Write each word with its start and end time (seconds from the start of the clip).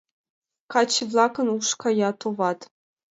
Каче-влакын 0.71 1.47
уш 1.55 1.69
кая, 1.81 2.09
товат. 2.19 2.59